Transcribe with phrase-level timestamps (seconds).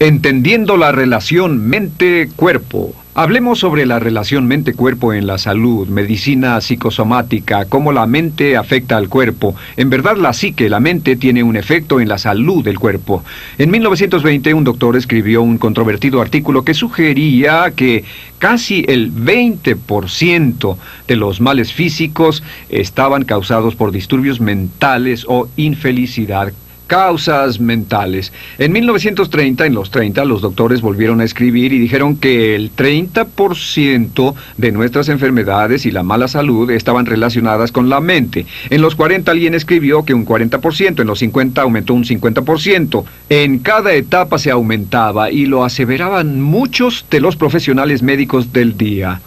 [0.00, 2.92] Entendiendo la relación mente-cuerpo.
[3.14, 9.08] Hablemos sobre la relación mente-cuerpo en la salud, medicina psicosomática, cómo la mente afecta al
[9.08, 9.54] cuerpo.
[9.76, 13.22] En verdad, la psique, la mente, tiene un efecto en la salud del cuerpo.
[13.56, 18.02] En 1920, un doctor escribió un controvertido artículo que sugería que
[18.40, 20.76] casi el 20%
[21.06, 26.52] de los males físicos estaban causados por disturbios mentales o infelicidad
[26.86, 28.32] Causas mentales.
[28.58, 34.34] En 1930, en los 30, los doctores volvieron a escribir y dijeron que el 30%
[34.56, 38.46] de nuestras enfermedades y la mala salud estaban relacionadas con la mente.
[38.70, 43.04] En los 40 alguien escribió que un 40%, en los 50 aumentó un 50%.
[43.30, 49.20] En cada etapa se aumentaba y lo aseveraban muchos de los profesionales médicos del día.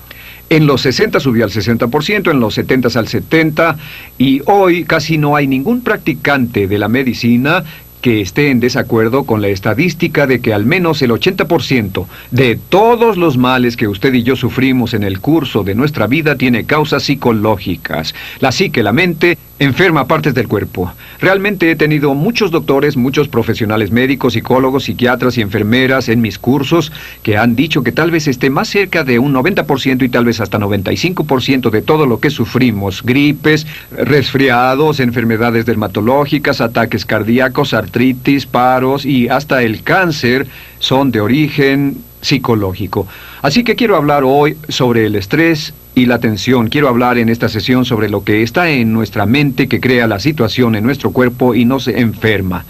[0.49, 3.75] En los 60 subió al 60%, en los 70 al 70%
[4.17, 7.63] y hoy casi no hay ningún practicante de la medicina
[8.01, 13.17] que esté en desacuerdo con la estadística de que al menos el 80% de todos
[13.17, 17.03] los males que usted y yo sufrimos en el curso de nuestra vida tiene causas
[17.03, 18.13] psicológicas.
[18.39, 20.91] La psique, la mente, enferma partes del cuerpo.
[21.19, 26.91] Realmente he tenido muchos doctores, muchos profesionales médicos, psicólogos, psiquiatras y enfermeras en mis cursos
[27.23, 30.39] que han dicho que tal vez esté más cerca de un 90% y tal vez
[30.39, 39.05] hasta 95% de todo lo que sufrimos, gripes, resfriados, enfermedades dermatológicas, ataques cardíacos, artritis, paros
[39.05, 40.47] y hasta el cáncer
[40.79, 43.07] son de origen psicológico.
[43.41, 46.67] Así que quiero hablar hoy sobre el estrés y la tensión.
[46.67, 50.19] Quiero hablar en esta sesión sobre lo que está en nuestra mente que crea la
[50.19, 52.65] situación en nuestro cuerpo y nos enferma.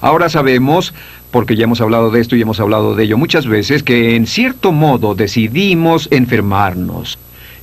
[0.00, 0.92] Ahora sabemos,
[1.30, 4.26] porque ya hemos hablado de esto y hemos hablado de ello muchas veces, que en
[4.26, 7.18] cierto modo decidimos enfermarnos.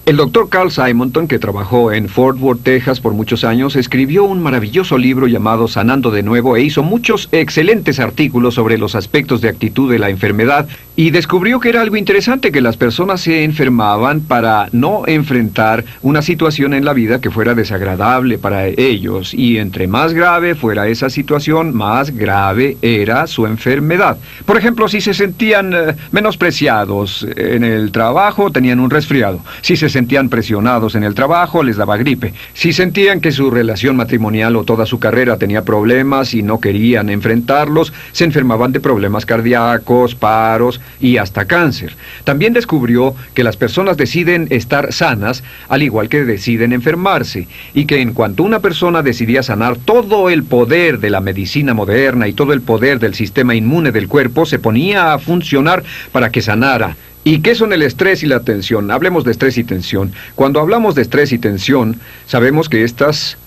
[0.05, 4.43] El doctor Carl Simonton, que trabajó en Fort Worth, Texas por muchos años, escribió un
[4.43, 9.47] maravilloso libro llamado Sanando de Nuevo e hizo muchos excelentes artículos sobre los aspectos de
[9.47, 14.21] actitud de la enfermedad y descubrió que era algo interesante que las personas se enfermaban
[14.21, 19.87] para no enfrentar una situación en la vida que fuera desagradable para ellos y entre
[19.87, 24.17] más grave fuera esa situación, más grave era su enfermedad.
[24.45, 29.39] Por ejemplo, si se sentían eh, menospreciados en el trabajo, tenían un resfriado.
[29.61, 32.33] Si se sentían presionados en el trabajo, les daba gripe.
[32.53, 37.09] Si sentían que su relación matrimonial o toda su carrera tenía problemas y no querían
[37.09, 41.95] enfrentarlos, se enfermaban de problemas cardíacos, paros y hasta cáncer.
[42.23, 48.01] También descubrió que las personas deciden estar sanas al igual que deciden enfermarse y que
[48.01, 52.53] en cuanto una persona decidía sanar todo el poder de la medicina moderna y todo
[52.53, 56.95] el poder del sistema inmune del cuerpo se ponía a funcionar para que sanara
[57.25, 58.91] ¿Y qué son el estrés y la tensión?
[58.91, 60.11] Hablemos de estrés y tensión.
[60.35, 63.37] Cuando hablamos de estrés y tensión, sabemos que estas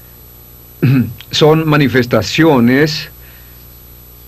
[1.31, 3.11] son manifestaciones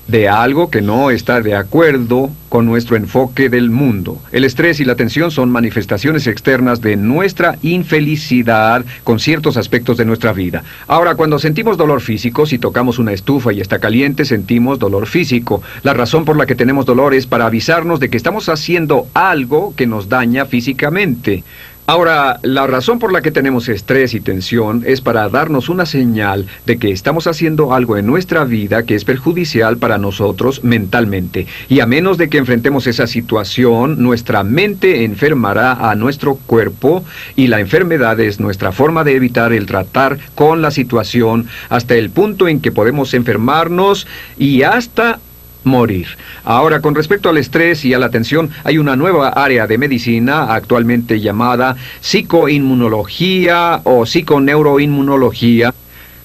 [0.08, 4.18] de algo que no está de acuerdo con nuestro enfoque del mundo.
[4.32, 10.06] El estrés y la tensión son manifestaciones externas de nuestra infelicidad con ciertos aspectos de
[10.06, 10.64] nuestra vida.
[10.86, 15.62] Ahora, cuando sentimos dolor físico, si tocamos una estufa y está caliente, sentimos dolor físico.
[15.82, 19.74] La razón por la que tenemos dolor es para avisarnos de que estamos haciendo algo
[19.76, 21.44] que nos daña físicamente.
[21.90, 26.46] Ahora, la razón por la que tenemos estrés y tensión es para darnos una señal
[26.66, 31.46] de que estamos haciendo algo en nuestra vida que es perjudicial para nosotros mentalmente.
[31.70, 37.06] Y a menos de que enfrentemos esa situación, nuestra mente enfermará a nuestro cuerpo
[37.36, 42.10] y la enfermedad es nuestra forma de evitar el tratar con la situación hasta el
[42.10, 44.06] punto en que podemos enfermarnos
[44.36, 45.20] y hasta
[45.64, 46.06] morir.
[46.44, 50.52] Ahora, con respecto al estrés y a la tensión, hay una nueva área de medicina
[50.52, 55.74] actualmente llamada psicoinmunología o psiconeuroinmunología,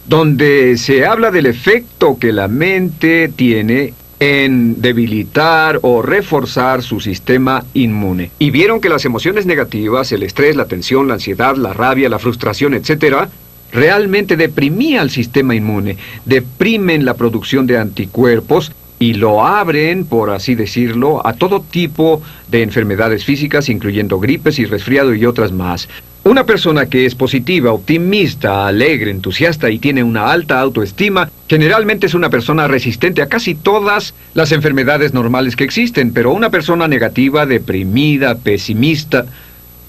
[0.08, 7.66] donde se habla del efecto que la mente tiene en debilitar o reforzar su sistema
[7.74, 8.32] inmune.
[8.40, 12.20] Y vieron que las emociones negativas, el estrés, la tensión, la ansiedad, la rabia, la
[12.20, 13.30] frustración, etcétera,
[13.74, 20.56] realmente deprimía al sistema inmune, deprimen la producción de anticuerpos y lo abren, por así
[20.56, 25.90] decirlo, a todo tipo de enfermedades físicas, incluyendo gripes y resfriado y otras más.
[26.26, 32.14] Una persona que es positiva, optimista, alegre, entusiasta y tiene una alta autoestima, generalmente es
[32.14, 37.46] una persona resistente a casi todas las enfermedades normales que existen, pero una persona negativa,
[37.46, 39.26] deprimida, pesimista,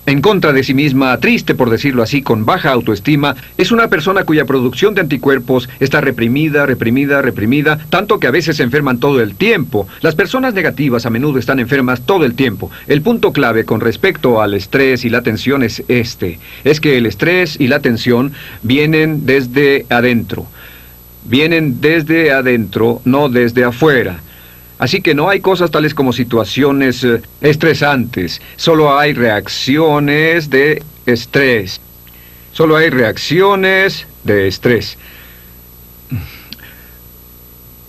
[0.06, 4.24] en contra de sí misma, triste por decirlo así, con baja autoestima, es una persona
[4.24, 9.20] cuya producción de anticuerpos está reprimida, reprimida, reprimida, tanto que a veces se enferman todo
[9.20, 9.86] el tiempo.
[10.02, 12.70] Las personas negativas a menudo están enfermas todo el tiempo.
[12.86, 17.06] El punto clave con respecto al estrés y la tensión es este, es que el
[17.06, 20.46] estrés y la tensión vienen desde adentro.
[21.26, 24.20] Vienen desde adentro, no desde afuera.
[24.78, 31.80] Así que no hay cosas tales como situaciones eh, estresantes, solo hay reacciones de estrés.
[32.52, 34.96] Solo hay reacciones de estrés.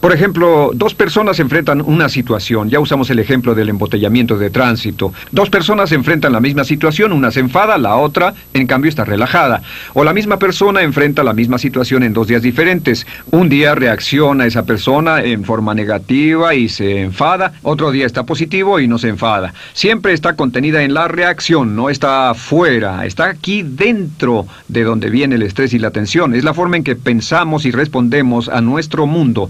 [0.05, 5.11] Por ejemplo, dos personas enfrentan una situación, ya usamos el ejemplo del embotellamiento de tránsito.
[5.31, 9.63] Dos personas enfrentan la misma situación, una se enfada, la otra, en cambio, está relajada.
[9.95, 13.07] O la misma persona enfrenta la misma situación en dos días diferentes.
[13.31, 18.79] Un día reacciona esa persona en forma negativa y se enfada, otro día está positivo
[18.79, 19.55] y no se enfada.
[19.73, 25.33] Siempre está contenida en la reacción, no está afuera, está aquí dentro de donde viene
[25.33, 26.35] el estrés y la tensión.
[26.35, 29.49] Es la forma en que pensamos y respondemos a nuestro mundo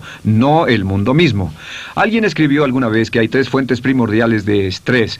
[0.67, 1.53] el mundo mismo.
[1.95, 5.19] Alguien escribió alguna vez que hay tres fuentes primordiales de estrés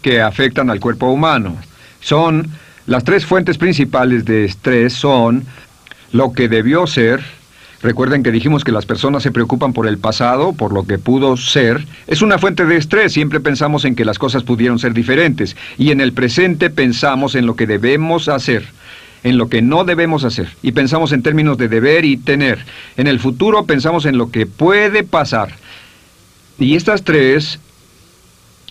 [0.00, 1.56] que afectan al cuerpo humano.
[2.00, 2.48] Son,
[2.86, 5.44] las tres fuentes principales de estrés son
[6.12, 7.22] lo que debió ser,
[7.82, 11.36] Recuerden que dijimos que las personas se preocupan por el pasado, por lo que pudo
[11.36, 11.84] ser.
[12.06, 15.56] Es una fuente de estrés, siempre pensamos en que las cosas pudieron ser diferentes.
[15.78, 18.64] Y en el presente pensamos en lo que debemos hacer
[19.24, 22.64] en lo que no debemos hacer y pensamos en términos de deber y tener.
[22.96, 25.54] En el futuro pensamos en lo que puede pasar.
[26.58, 27.58] Y estas tres,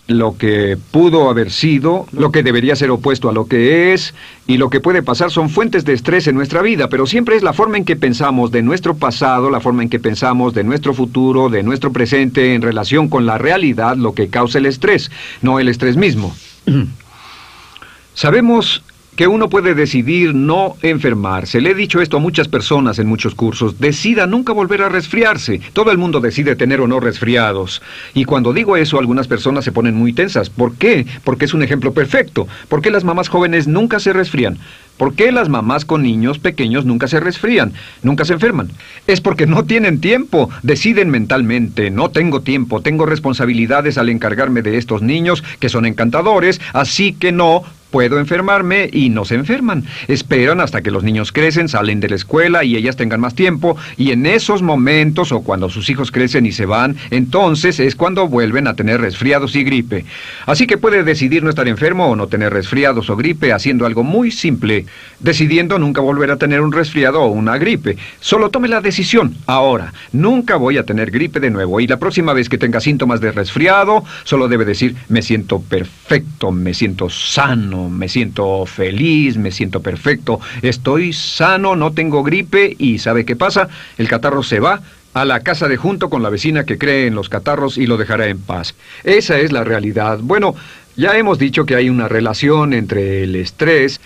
[0.08, 4.14] lo que pudo haber sido, lo que debería ser opuesto a lo que es
[4.48, 7.44] y lo que puede pasar son fuentes de estrés en nuestra vida, pero siempre es
[7.44, 10.94] la forma en que pensamos de nuestro pasado, la forma en que pensamos de nuestro
[10.94, 15.12] futuro, de nuestro presente en relación con la realidad lo que causa el estrés,
[15.42, 16.36] no el estrés mismo.
[18.14, 18.84] Sabemos
[19.22, 21.62] que uno puede decidir no enfermarse.
[21.62, 23.80] Le he dicho esto a muchas personas en muchos cursos.
[23.80, 25.62] Decida nunca volver a resfriarse.
[25.74, 27.84] Todo el mundo decide tener o no resfriados.
[28.16, 30.50] Y cuando digo eso, algunas personas se ponen muy tensas.
[30.50, 31.06] ¿Por qué?
[31.24, 32.48] Porque es un ejemplo perfecto.
[32.68, 34.58] ¿Por qué las mamás jóvenes nunca se resfrían?
[35.02, 38.70] ¿Por qué las mamás con niños pequeños nunca se resfrían, nunca se enferman?
[39.08, 44.78] Es porque no tienen tiempo, deciden mentalmente, no tengo tiempo, tengo responsabilidades al encargarme de
[44.78, 49.86] estos niños que son encantadores, así que no puedo enfermarme y no se enferman.
[50.08, 53.78] Esperan hasta que los niños crecen, salen de la escuela y ellas tengan más tiempo
[53.98, 58.28] y en esos momentos o cuando sus hijos crecen y se van, entonces es cuando
[58.28, 60.06] vuelven a tener resfriados y gripe.
[60.46, 64.04] Así que puede decidir no estar enfermo o no tener resfriados o gripe haciendo algo
[64.04, 64.86] muy simple,
[65.20, 67.98] decidiendo nunca volver a tener un resfriado o una gripe.
[68.20, 69.94] Solo tome la decisión ahora.
[70.12, 73.32] Nunca voy a tener gripe de nuevo y la próxima vez que tenga síntomas de
[73.32, 79.82] resfriado, solo debe decir me siento perfecto, me siento sano me siento feliz, me siento
[79.82, 83.68] perfecto, estoy sano, no tengo gripe y ¿sabe qué pasa?
[83.98, 84.82] El catarro se va
[85.14, 87.98] a la casa de junto con la vecina que cree en los catarros y lo
[87.98, 88.76] dejará en paz.
[89.04, 90.20] Esa es la realidad.
[90.22, 90.56] Bueno,
[90.96, 94.00] ya hemos dicho que hay una relación entre el estrés,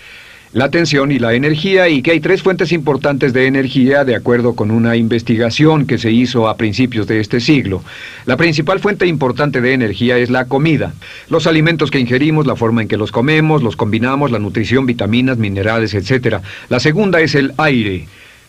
[0.56, 4.54] la tensión y la energía y que hay tres fuentes importantes de energía de acuerdo
[4.54, 7.84] con una investigación que se hizo a principios de este siglo.
[8.24, 10.94] La principal fuente importante de energía es la comida.
[11.28, 15.36] Los alimentos que ingerimos, la forma en que los comemos, los combinamos, la nutrición, vitaminas,
[15.36, 16.38] minerales, etc.
[16.70, 18.08] La segunda es el aire.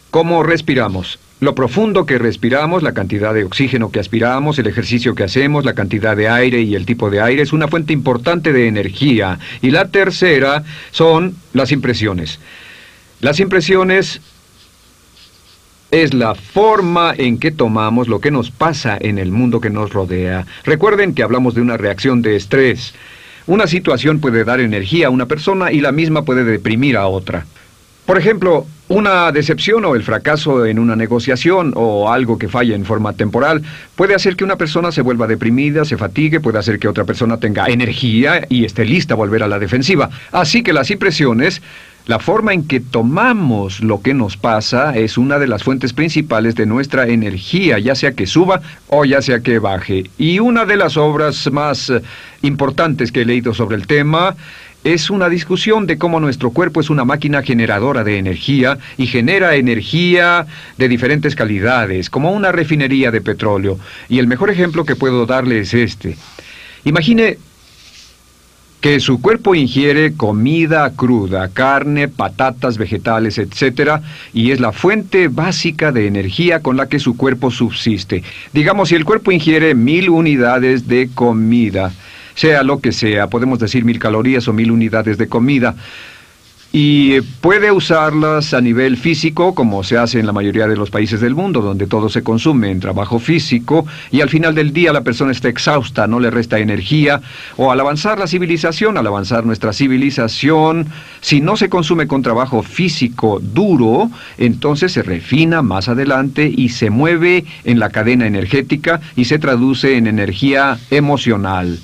[0.09, 1.19] ¿Cómo respiramos?
[1.39, 5.75] Lo profundo que respiramos, la cantidad de oxígeno que aspiramos, el ejercicio que hacemos, la
[5.75, 9.37] cantidad de aire y el tipo de aire es una fuente importante de energía.
[9.61, 12.39] Y la tercera son las impresiones.
[13.21, 14.19] Las impresiones
[15.91, 19.93] es la forma en que tomamos lo que nos pasa en el mundo que nos
[19.93, 20.47] rodea.
[20.63, 22.95] Recuerden que hablamos de una reacción de estrés.
[23.45, 27.45] Una situación puede dar energía a una persona y la misma puede deprimir a otra.
[28.07, 32.85] Por ejemplo, una decepción o el fracaso en una negociación o algo que falla en
[32.85, 33.61] forma temporal
[33.95, 37.37] puede hacer que una persona se vuelva deprimida, se fatigue, puede hacer que otra persona
[37.37, 40.09] tenga energía y esté lista a volver a la defensiva.
[40.31, 41.61] Así que las impresiones,
[42.05, 46.55] la forma en que tomamos lo que nos pasa es una de las fuentes principales
[46.55, 50.09] de nuestra energía, ya sea que suba o ya sea que baje.
[50.17, 52.01] Y una de las obras más eh,
[52.43, 54.37] importantes que he leído sobre el tema
[54.93, 59.55] es una discusión de cómo nuestro cuerpo es una máquina generadora de energía y genera
[59.55, 63.77] energía de diferentes calidades, como una refinería de petróleo.
[64.07, 66.15] Y el mejor ejemplo que puedo darle es este.
[66.85, 67.37] Imagine
[68.79, 73.99] que su cuerpo ingiere comida cruda, carne, patatas, vegetales, etc.,
[74.33, 78.23] y es la fuente básica de energía con la que su cuerpo subsiste.
[78.53, 81.91] Digamos, si el cuerpo ingiere mil unidades de comida,
[82.37, 85.75] sea lo que sea, podemos decir mil calorías o mil unidades de comida.
[86.73, 91.21] y puede usarlas a nivel físico, como se hace en la mayoría de los países
[91.21, 95.01] del mundo, donde todo se consume en trabajo físico, y al final del día la
[95.01, 97.21] persona está exhausta, no le resta energía,
[97.55, 100.87] o al avanzar la civilización, al avanzar nuestra civilización,
[101.21, 106.89] si no se consume con trabajo físico duro, entonces se refina más adelante y se
[106.89, 111.79] mueve en la cadena energética y se traduce en energía emocional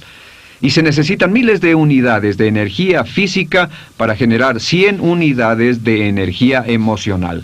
[0.64, 6.64] y se necesitan miles de unidades de energía física para generar 100 unidades de energía
[6.66, 7.44] emocional.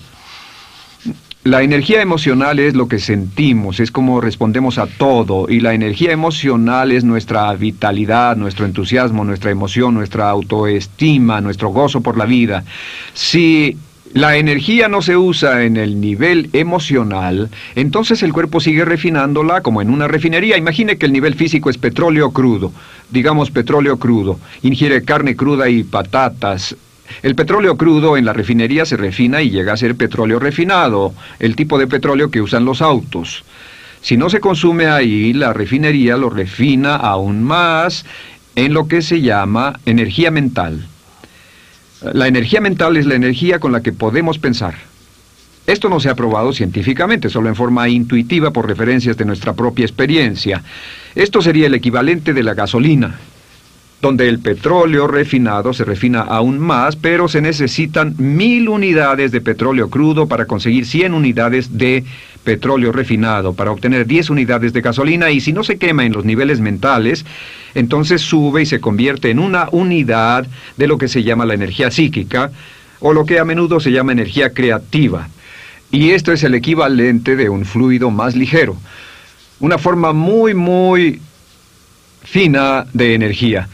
[1.44, 6.14] La energía emocional es lo que sentimos, es como respondemos a todo, y la energía
[6.14, 12.64] emocional es nuestra vitalidad, nuestro entusiasmo, nuestra emoción, nuestra autoestima, nuestro gozo por la vida.
[13.14, 13.76] Si
[14.14, 19.84] la energía no se usa en el nivel emocional, entonces el cuerpo sigue refinándola como
[19.84, 20.58] en una refinería.
[20.58, 22.72] Imagine que el nivel físico es petróleo crudo,
[23.12, 26.76] digamos petróleo crudo, ingiere carne cruda y patatas.
[27.24, 31.56] El petróleo crudo en la refinería se refina y llega a ser petróleo refinado, el
[31.56, 33.44] tipo de petróleo que usan los autos.
[34.02, 38.06] Si no se consume ahí, la refinería lo refina aún más
[38.56, 40.86] en lo que se llama energía mental.
[42.02, 44.76] La energía mental es la energía con la que podemos pensar.
[45.70, 49.86] Esto no se ha probado científicamente, solo en forma intuitiva por referencias de nuestra propia
[49.86, 50.64] experiencia.
[51.14, 53.20] Esto sería el equivalente de la gasolina,
[54.02, 59.92] donde el petróleo refinado se refina aún más, pero se necesitan mil unidades de petróleo
[59.92, 62.04] crudo para conseguir 100 unidades de
[62.44, 66.26] petróleo refinado, para obtener 10 unidades de gasolina, y si no se quema en los
[66.26, 67.28] niveles mentales,
[67.76, 70.48] entonces sube y se convierte en una unidad
[70.78, 72.50] de lo que se llama la energía psíquica,
[73.02, 75.30] o lo que a menudo se llama energía creativa.
[75.92, 78.78] Y esto es el equivalente de un fluido más ligero.
[79.60, 81.20] Una forma muy, muy
[82.24, 83.68] fina de energía.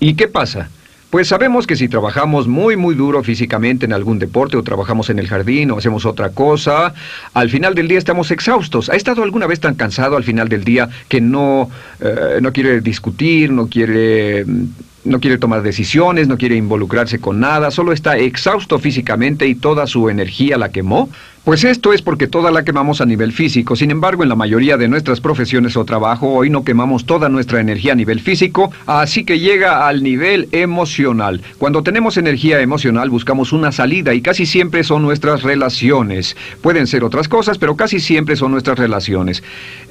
[0.00, 0.68] ¿Y qué pasa?
[1.14, 5.20] Pues sabemos que si trabajamos muy, muy duro físicamente en algún deporte o trabajamos en
[5.20, 6.92] el jardín o hacemos otra cosa,
[7.34, 8.90] al final del día estamos exhaustos.
[8.90, 12.80] ¿Ha estado alguna vez tan cansado al final del día que no, eh, no quiere
[12.80, 14.64] discutir, no quiere mm,
[15.04, 19.86] no quiere tomar decisiones, no quiere involucrarse con nada, solo está exhausto físicamente y toda
[19.86, 21.10] su energía la quemó?
[21.44, 23.76] Pues esto es porque toda la quemamos a nivel físico.
[23.76, 27.60] Sin embargo, en la mayoría de nuestras profesiones o trabajo, hoy no quemamos toda nuestra
[27.60, 31.42] energía a nivel físico, así que llega al nivel emocional.
[31.58, 36.34] Cuando tenemos energía emocional, buscamos una salida y casi siempre son nuestras relaciones.
[36.62, 39.42] Pueden ser otras cosas, pero casi siempre son nuestras relaciones.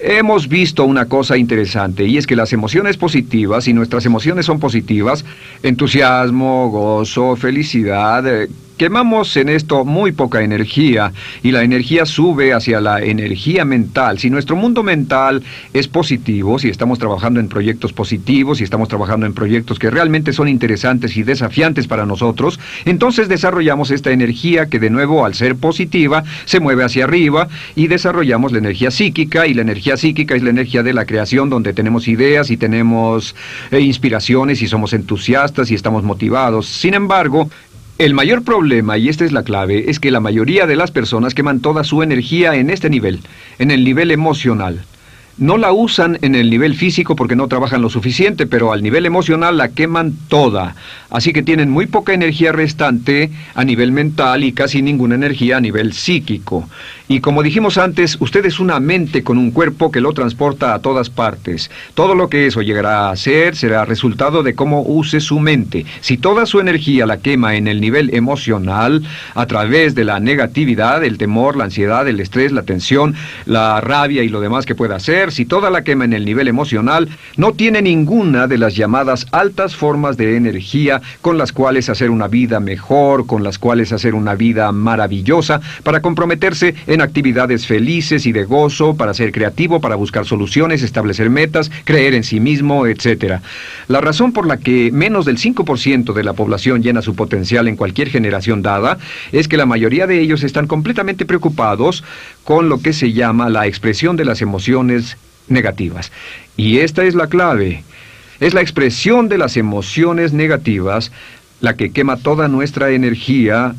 [0.02, 4.60] Hemos visto una cosa interesante y es que las emociones positivas, y nuestras emociones son
[4.60, 5.24] positivas,
[5.62, 11.14] entusiasmo, gozo, felicidad, eh, Quemamos en esto muy poca energía
[11.44, 14.18] y la energía sube hacia la energía mental.
[14.18, 19.28] Si nuestro mundo mental es positivo, si estamos trabajando en proyectos positivos, si estamos trabajando
[19.28, 24.80] en proyectos que realmente son interesantes y desafiantes para nosotros, entonces desarrollamos esta energía que
[24.80, 29.54] de nuevo al ser positiva se mueve hacia arriba y desarrollamos la energía psíquica y
[29.54, 33.36] la energía psíquica es la energía de la creación donde tenemos ideas y tenemos
[33.70, 36.68] eh, inspiraciones y somos entusiastas y estamos motivados.
[36.68, 37.50] Sin embargo,
[37.98, 41.36] el mayor problema, y esta es la clave, es que la mayoría de las personas
[41.36, 43.20] queman toda su energía en este nivel,
[43.60, 44.84] en el nivel emocional.
[45.38, 49.08] No la usan en el nivel físico porque no trabajan lo suficiente, pero al nivel
[49.08, 50.76] emocional la queman toda.
[51.10, 55.62] Así que tienen muy poca energía restante a nivel mental y casi ninguna energía a
[55.62, 56.70] nivel psíquico.
[57.08, 60.80] Y como dijimos antes, usted es una mente con un cuerpo que lo transporta a
[60.80, 61.70] todas partes.
[61.94, 65.86] Todo lo que eso llegará a ser será resultado de cómo use su mente.
[66.02, 69.04] Si toda su energía la quema en el nivel emocional,
[69.36, 74.24] a través de la negatividad, el temor, la ansiedad, el estrés, la tensión, la rabia
[74.24, 77.54] y lo demás que pueda hacer, si toda la quema en el nivel emocional, no
[77.54, 82.60] tiene ninguna de las llamadas altas formas de energía con las cuales hacer una vida
[82.60, 88.44] mejor, con las cuales hacer una vida maravillosa, para comprometerse en actividades felices y de
[88.44, 93.40] gozo, para ser creativo, para buscar soluciones, establecer metas, creer en sí mismo, etc.
[93.88, 97.76] La razón por la que menos del 5% de la población llena su potencial en
[97.76, 98.98] cualquier generación dada
[99.32, 102.04] es que la mayoría de ellos están completamente preocupados
[102.44, 105.13] con lo que se llama la expresión de las emociones
[105.48, 106.12] negativas.
[106.58, 107.84] Y esta es la clave.
[108.40, 111.12] Es la expresión de las emociones negativas
[111.62, 113.74] la que quema toda nuestra energía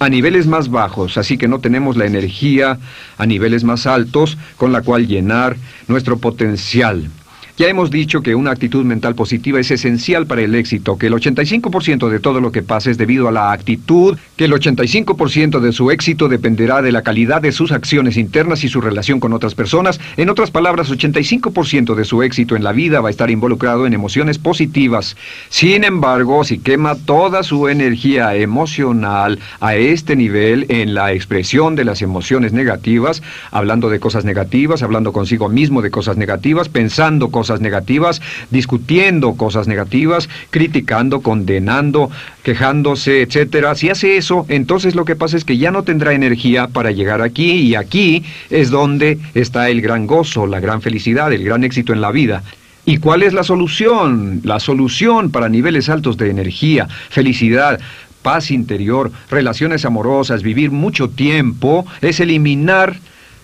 [0.00, 2.78] a niveles más bajos, así que no tenemos la energía
[3.16, 7.10] a niveles más altos con la cual llenar nuestro potencial.
[7.58, 11.14] Ya hemos dicho que una actitud mental positiva es esencial para el éxito, que el
[11.14, 15.72] 85% de todo lo que pasa es debido a la actitud, que el 85% de
[15.72, 19.56] su éxito dependerá de la calidad de sus acciones internas y su relación con otras
[19.56, 19.98] personas.
[20.16, 23.92] En otras palabras, 85% de su éxito en la vida va a estar involucrado en
[23.92, 25.16] emociones positivas.
[25.48, 31.84] Sin embargo, si quema toda su energía emocional a este nivel en la expresión de
[31.84, 37.47] las emociones negativas, hablando de cosas negativas, hablando consigo mismo de cosas negativas, pensando cosas
[37.60, 42.10] negativas, discutiendo cosas negativas, criticando, condenando,
[42.42, 43.74] quejándose, etcétera.
[43.74, 47.22] Si hace eso, entonces lo que pasa es que ya no tendrá energía para llegar
[47.22, 51.92] aquí y aquí es donde está el gran gozo, la gran felicidad, el gran éxito
[51.92, 52.42] en la vida.
[52.84, 54.40] ¿Y cuál es la solución?
[54.44, 57.78] La solución para niveles altos de energía, felicidad,
[58.22, 62.96] paz interior, relaciones amorosas, vivir mucho tiempo, es eliminar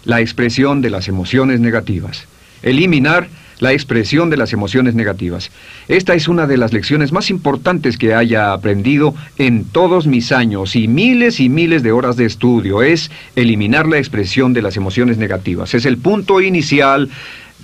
[0.04, 2.26] la expresión de las emociones negativas.
[2.62, 3.28] Eliminar
[3.64, 5.50] la expresión de las emociones negativas.
[5.88, 10.76] Esta es una de las lecciones más importantes que haya aprendido en todos mis años
[10.76, 12.82] y miles y miles de horas de estudio.
[12.82, 15.72] Es eliminar la expresión de las emociones negativas.
[15.72, 17.08] Es el punto inicial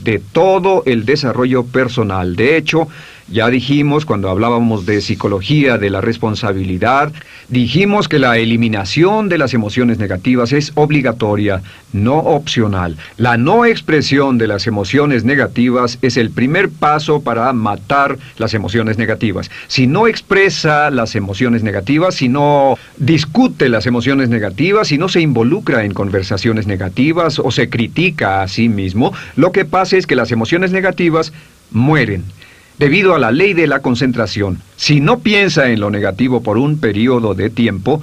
[0.02, 2.35] de todo el desarrollo personal.
[2.35, 2.88] De hecho,
[3.31, 7.13] ya dijimos cuando hablábamos de psicología de la responsabilidad,
[7.49, 12.97] dijimos que la eliminación de las emociones negativas es obligatoria, no opcional.
[13.17, 18.99] La no expresión de las emociones negativas es el primer paso para matar las emociones
[18.99, 19.51] negativas.
[19.69, 25.21] Si no expresa las emociones negativas, si no discute las emociones negativas, si no se
[25.21, 30.17] involucra en conversaciones negativas o se critica a sí mismo, lo que pasa es que
[30.17, 31.33] las emociones negativas
[31.71, 32.25] mueren
[32.81, 34.63] debido a la ley de la concentración.
[34.77, 38.01] Si no piensa en lo negativo por un periodo de tiempo,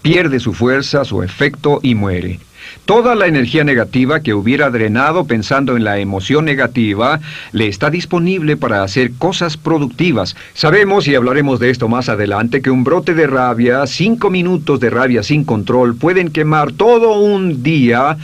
[0.00, 2.38] pierde su fuerza, su efecto y muere.
[2.84, 7.18] Toda la energía negativa que hubiera drenado pensando en la emoción negativa
[7.50, 10.36] le está disponible para hacer cosas productivas.
[10.54, 14.90] Sabemos, y hablaremos de esto más adelante, que un brote de rabia, cinco minutos de
[14.90, 18.16] rabia sin control, pueden quemar todo un día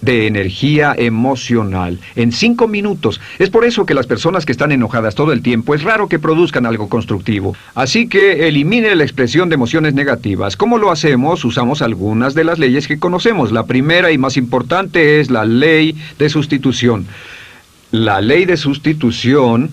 [0.00, 3.20] de energía emocional en cinco minutos.
[3.38, 6.18] Es por eso que las personas que están enojadas todo el tiempo es raro que
[6.18, 7.56] produzcan algo constructivo.
[7.74, 10.56] Así que elimine la expresión de emociones negativas.
[10.56, 11.44] ¿Cómo lo hacemos?
[11.44, 13.52] Usamos algunas de las leyes que conocemos.
[13.52, 17.06] La primera y más importante es la ley de sustitución.
[17.90, 19.70] La ley de sustitución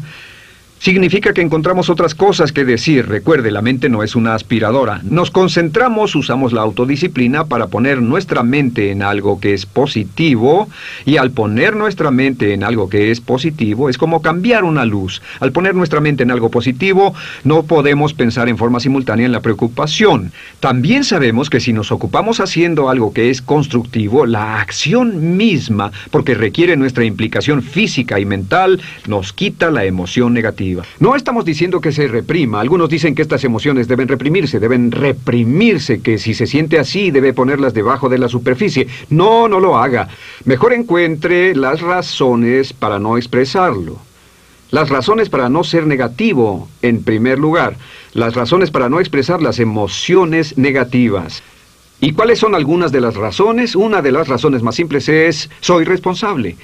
[0.85, 3.07] Significa que encontramos otras cosas que decir.
[3.07, 5.01] Recuerde, la mente no es una aspiradora.
[5.01, 10.69] Nos concentramos, usamos la autodisciplina para poner nuestra mente en algo que es positivo
[11.03, 15.23] y al poner nuestra mente en algo que es positivo es como cambiar una luz.
[15.39, 19.41] Al poner nuestra mente en algo positivo no podemos pensar en forma simultánea en la
[19.41, 20.33] preocupación.
[20.59, 26.35] También sabemos que si nos ocupamos haciendo algo que es constructivo, la acción misma, porque
[26.35, 30.74] requiere nuestra implicación física y mental, nos quita la emoción negativa.
[30.99, 32.59] No estamos diciendo que se reprima.
[32.59, 37.33] Algunos dicen que estas emociones deben reprimirse, deben reprimirse, que si se siente así debe
[37.33, 38.87] ponerlas debajo de la superficie.
[39.09, 40.07] No, no lo haga.
[40.45, 43.99] Mejor encuentre las razones para no expresarlo.
[44.71, 47.77] Las razones para no ser negativo, en primer lugar.
[48.13, 51.43] Las razones para no expresar las emociones negativas.
[52.01, 53.75] ¿Y cuáles son algunas de las razones?
[53.75, 56.57] Una de las razones más simples es, soy responsable.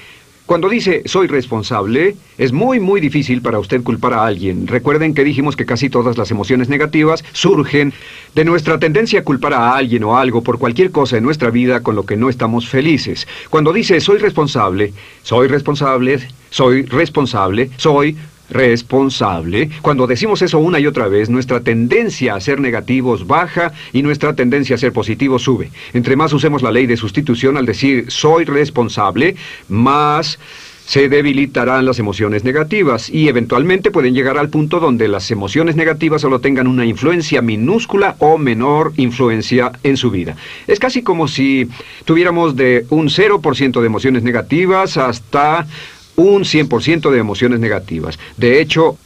[0.46, 4.66] Cuando dice soy responsable, es muy muy difícil para usted culpar a alguien.
[4.66, 7.92] Recuerden que dijimos que casi todas las emociones negativas surgen
[8.34, 11.82] de nuestra tendencia a culpar a alguien o algo por cualquier cosa en nuestra vida
[11.82, 13.28] con lo que no estamos felices.
[13.50, 16.18] Cuando dice soy responsable, soy responsable,
[16.50, 18.16] soy responsable, soy
[18.52, 19.70] responsable.
[19.82, 24.34] Cuando decimos eso una y otra vez, nuestra tendencia a ser negativos baja y nuestra
[24.34, 25.70] tendencia a ser positivos sube.
[25.92, 29.36] Entre más usemos la ley de sustitución al decir soy responsable,
[29.68, 30.38] más
[30.86, 36.22] se debilitarán las emociones negativas y eventualmente pueden llegar al punto donde las emociones negativas
[36.22, 40.36] solo tengan una influencia minúscula o menor influencia en su vida.
[40.66, 41.68] Es casi como si
[42.04, 45.66] tuviéramos de un 0% de emociones negativas hasta
[46.16, 48.18] un 100% de emociones negativas.
[48.36, 48.96] De hecho,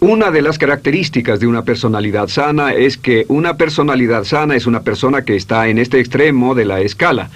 [0.00, 4.82] una de las características de una personalidad sana es que una personalidad sana es una
[4.82, 7.30] persona que está en este extremo de la escala.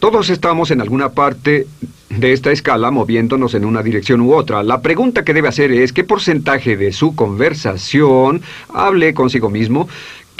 [0.00, 1.66] Todos estamos en alguna parte
[2.10, 4.62] de esta escala moviéndonos en una dirección u otra.
[4.62, 9.88] La pregunta que debe hacer es qué porcentaje de su conversación hable consigo mismo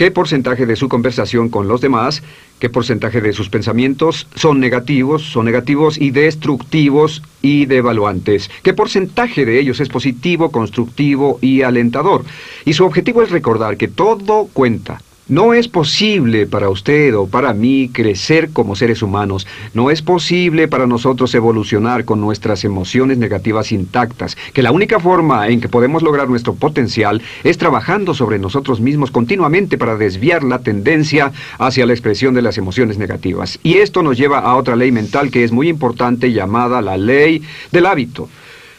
[0.01, 2.23] qué porcentaje de su conversación con los demás,
[2.59, 9.45] qué porcentaje de sus pensamientos son negativos, son negativos y destructivos y devaluantes, qué porcentaje
[9.45, 12.25] de ellos es positivo, constructivo y alentador.
[12.65, 15.03] Y su objetivo es recordar que todo cuenta.
[15.31, 19.47] No es posible para usted o para mí crecer como seres humanos.
[19.75, 24.37] No es posible para nosotros evolucionar con nuestras emociones negativas intactas.
[24.53, 29.13] Que la única forma en que podemos lograr nuestro potencial es trabajando sobre nosotros mismos
[29.13, 33.61] continuamente para desviar la tendencia hacia la expresión de las emociones negativas.
[33.63, 37.41] Y esto nos lleva a otra ley mental que es muy importante llamada la ley
[37.71, 38.29] del hábito.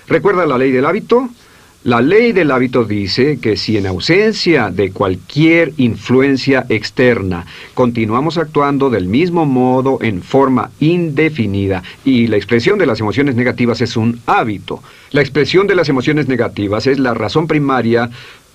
[0.05, 1.29] ¿Recuerda la ley del hábito?
[1.83, 8.91] La ley del hábito dice que si en ausencia de cualquier influencia externa continuamos actuando
[8.91, 14.19] del mismo modo en forma indefinida y la expresión de las emociones negativas es un
[14.27, 18.11] hábito, la expresión de las emociones negativas es la razón primaria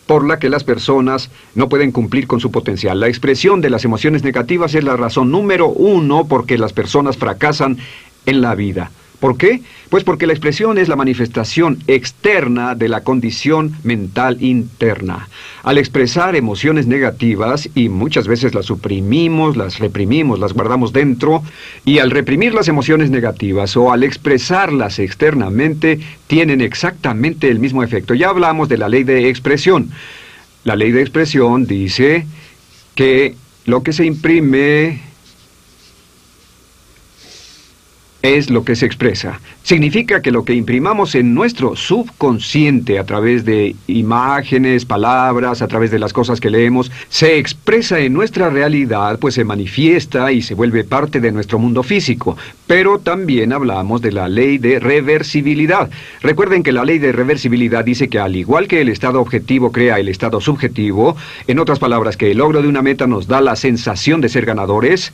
[0.06, 3.00] por la que las personas no pueden cumplir con su potencial.
[3.00, 7.16] La expresión de las emociones negativas es la razón número uno por que las personas
[7.16, 7.78] fracasan
[8.24, 8.92] en la vida.
[9.20, 9.62] ¿Por qué?
[9.88, 15.28] Pues porque la expresión es la manifestación externa de la condición mental interna.
[15.62, 21.42] Al expresar emociones negativas, y muchas veces las suprimimos, las reprimimos, las guardamos dentro,
[21.84, 28.14] y al reprimir las emociones negativas o al expresarlas externamente, tienen exactamente el mismo efecto.
[28.14, 29.90] Ya hablamos de la ley de expresión.
[30.64, 32.26] La ley de expresión dice
[32.94, 35.05] que lo que se imprime
[38.26, 39.40] es lo que se expresa.
[39.62, 45.90] Significa que lo que imprimamos en nuestro subconsciente a través de imágenes, palabras, a través
[45.90, 50.54] de las cosas que leemos, se expresa en nuestra realidad, pues se manifiesta y se
[50.54, 52.36] vuelve parte de nuestro mundo físico.
[52.66, 55.90] Pero también hablamos de la ley de reversibilidad.
[56.20, 59.98] Recuerden que la ley de reversibilidad dice que al igual que el estado objetivo crea
[59.98, 63.56] el estado subjetivo, en otras palabras, que el logro de una meta nos da la
[63.56, 65.12] sensación de ser ganadores,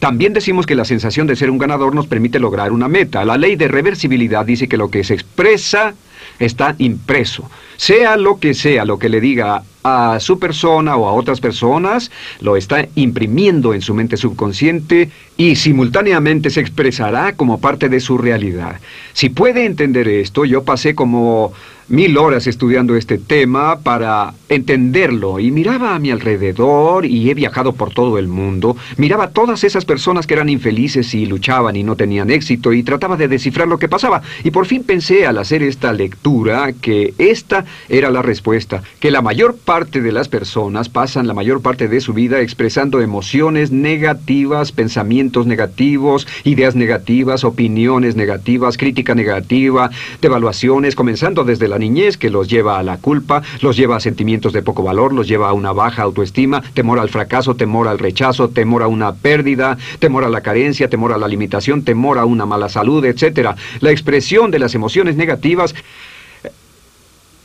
[0.00, 3.24] también decimos que la sensación de ser un ganador nos permite lograr una meta.
[3.26, 5.94] La ley de reversibilidad dice que lo que se expresa
[6.38, 7.48] está impreso.
[7.80, 12.10] Sea lo que sea lo que le diga a su persona o a otras personas,
[12.42, 18.18] lo está imprimiendo en su mente subconsciente y simultáneamente se expresará como parte de su
[18.18, 18.80] realidad.
[19.14, 21.54] Si puede entender esto, yo pasé como
[21.90, 27.72] mil horas estudiando este tema para entenderlo y miraba a mi alrededor y he viajado
[27.72, 31.82] por todo el mundo, miraba a todas esas personas que eran infelices y luchaban y
[31.82, 35.38] no tenían éxito y trataba de descifrar lo que pasaba y por fin pensé al
[35.38, 40.88] hacer esta lectura que esta era la respuesta, que la mayor parte de las personas
[40.88, 48.16] pasan la mayor parte de su vida expresando emociones negativas, pensamientos negativos, ideas negativas, opiniones
[48.16, 53.76] negativas, crítica negativa, devaluaciones, comenzando desde la niñez que los lleva a la culpa, los
[53.76, 57.56] lleva a sentimientos de poco valor, los lleva a una baja autoestima, temor al fracaso,
[57.56, 61.84] temor al rechazo, temor a una pérdida, temor a la carencia, temor a la limitación,
[61.84, 63.50] temor a una mala salud, etc.
[63.80, 65.74] La expresión de las emociones negativas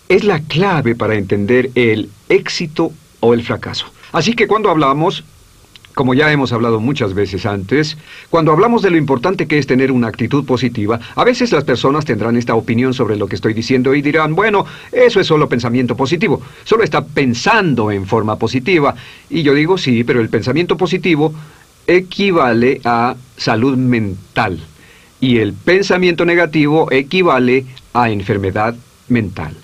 [0.09, 3.87] es la clave para entender el éxito o el fracaso.
[4.11, 5.23] Así que cuando hablamos
[5.95, 7.97] como ya hemos hablado muchas veces antes,
[8.29, 12.03] cuando hablamos de lo importante que es tener una actitud positiva, a veces las personas
[12.03, 15.95] tendrán esta opinión sobre lo que estoy diciendo y dirán, bueno, eso es solo pensamiento
[15.95, 18.93] positivo, solo está pensando en forma positiva.
[19.29, 21.33] Y yo digo, sí, pero el pensamiento positivo
[21.87, 24.59] equivale a salud mental
[25.21, 28.75] y el pensamiento negativo equivale a enfermedad
[29.07, 29.55] mental.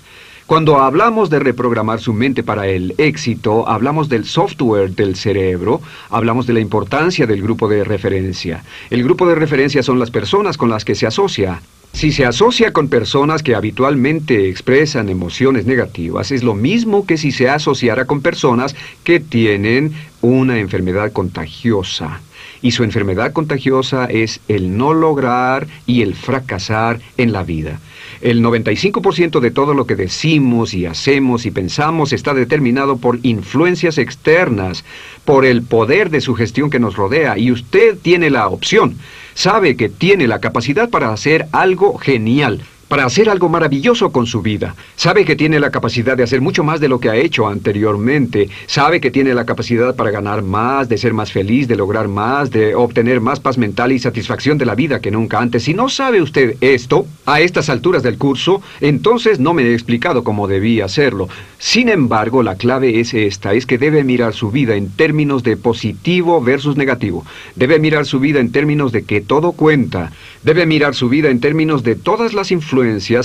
[0.52, 6.46] Cuando hablamos de reprogramar su mente para el éxito, hablamos del software del cerebro, hablamos
[6.46, 8.62] de la importancia del grupo de referencia.
[8.90, 11.62] El grupo de referencia son las personas con las que se asocia.
[11.94, 17.32] Si se asocia con personas que habitualmente expresan emociones negativas, es lo mismo que si
[17.32, 22.20] se asociara con personas que tienen una enfermedad contagiosa.
[22.62, 27.80] Y su enfermedad contagiosa es el no lograr y el fracasar en la vida.
[28.20, 33.98] El 95% de todo lo que decimos y hacemos y pensamos está determinado por influencias
[33.98, 34.84] externas,
[35.24, 38.96] por el poder de sugestión que nos rodea, y usted tiene la opción.
[39.34, 44.42] Sabe que tiene la capacidad para hacer algo genial, para hacer algo maravilloso con su
[44.42, 44.74] vida.
[44.96, 48.50] Sabe que tiene la capacidad de hacer mucho más de lo que ha hecho anteriormente.
[48.66, 52.50] Sabe que tiene la capacidad para ganar más, de ser más feliz, de lograr más,
[52.50, 55.62] de obtener más paz mental y satisfacción de la vida que nunca antes.
[55.62, 60.22] Si no sabe usted esto, a estas alturas del curso, entonces no me he explicado
[60.22, 61.30] cómo debía hacerlo.
[61.58, 65.56] Sin embargo, la clave es esta, es que debe mirar su vida en términos de
[65.56, 67.24] positivo versus negativo.
[67.56, 71.38] Debe mirar su vida en términos de que todo cuenta, Debe mirar su vida en
[71.38, 72.50] términos de todas las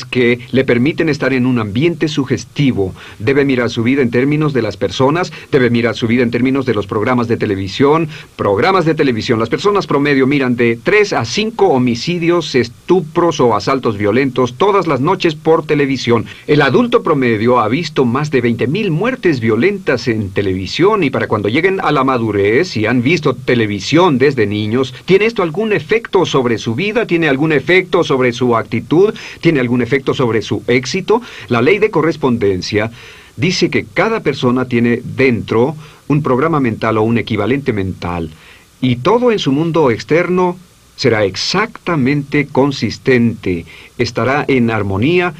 [0.05, 2.93] que le permiten estar en un ambiente sugestivo.
[3.19, 6.65] Debe mirar su vida en términos de las personas, debe mirar su vida en términos
[6.65, 9.39] de los programas de televisión, programas de televisión.
[9.39, 15.01] Las personas promedio miran de 3 a 5 homicidios, estupros o asaltos violentos todas las
[15.01, 16.25] noches por televisión.
[16.47, 21.49] El adulto promedio ha visto más de 20.000 muertes violentas en televisión y para cuando
[21.49, 26.57] lleguen a la madurez y han visto televisión desde niños, ¿tiene esto algún efecto sobre
[26.57, 27.05] su vida?
[27.05, 29.13] ¿Tiene algún efecto sobre su actitud?
[29.47, 31.21] ¿Tiene algún efecto sobre su éxito?
[31.47, 32.91] La ley de correspondencia
[33.37, 35.73] dice que cada persona tiene dentro
[36.09, 38.29] un programa mental o un equivalente mental,
[38.81, 40.57] y todo en su mundo externo
[40.97, 43.65] será exactamente consistente,
[43.97, 45.33] estará en armonía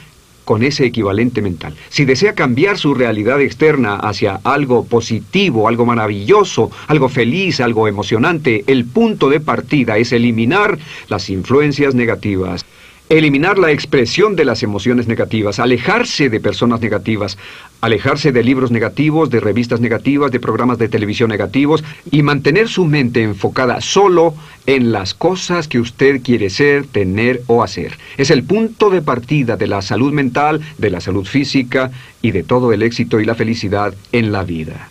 [0.46, 1.76] con ese equivalente mental.
[1.90, 8.64] Si desea cambiar su realidad externa hacia algo positivo, algo maravilloso, algo feliz, algo emocionante,
[8.68, 12.66] el punto de partida es eliminar las influencias negativas.
[13.10, 17.38] Eliminar la expresión de las emociones negativas, alejarse de personas negativas,
[17.80, 22.84] alejarse de libros negativos, de revistas negativas, de programas de televisión negativos y mantener su
[22.84, 24.34] mente enfocada solo
[24.66, 27.98] en las cosas que usted quiere ser, tener o hacer.
[28.18, 31.92] Es el punto de partida de la salud mental, de la salud física
[32.22, 34.90] y de todo el éxito y la felicidad en la vida.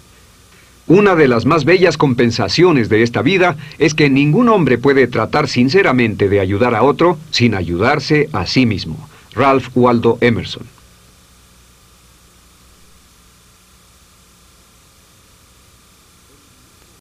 [0.89, 5.49] Una de las más bellas compensaciones de esta vida es que ningún hombre puede tratar
[5.49, 9.09] sinceramente de ayudar a otro sin ayudarse a sí mismo.
[9.35, 10.76] Ralph Waldo Emerson